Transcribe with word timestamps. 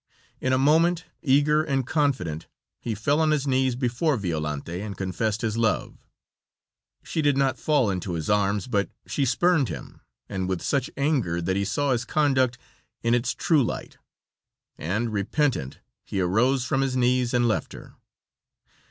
In 0.39 0.51
a 0.51 0.57
moment, 0.57 1.05
eager 1.21 1.61
and 1.61 1.85
confident, 1.85 2.47
he 2.79 2.95
fell 2.95 3.21
on 3.21 3.29
his 3.29 3.45
knees 3.45 3.75
before 3.75 4.17
Violante 4.17 4.81
and 4.81 4.97
confessed 4.97 5.41
his 5.41 5.57
love. 5.57 5.99
She 7.03 7.21
did 7.21 7.37
not 7.37 7.59
full 7.59 7.91
into 7.91 8.13
his 8.13 8.27
arms, 8.27 8.65
but 8.65 8.89
she 9.05 9.25
spurned 9.25 9.69
him 9.69 10.01
and 10.27 10.49
with 10.49 10.63
such 10.63 10.89
anger 10.97 11.39
that 11.39 11.55
he 11.55 11.65
saw 11.65 11.91
his 11.91 12.03
conduct 12.03 12.57
in 13.03 13.13
its 13.13 13.35
true 13.35 13.63
light, 13.63 13.99
and, 14.75 15.13
repentant 15.13 15.77
he 16.03 16.19
arose 16.19 16.65
from 16.65 16.81
his 16.81 16.97
knees 16.97 17.31
and 17.31 17.47
left 17.47 17.73
her. 17.73 17.93